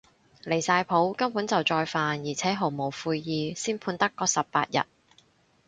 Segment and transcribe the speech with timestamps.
[0.45, 4.79] 離晒譜，根本就再犯而且毫無悔意，先判得嗰十八日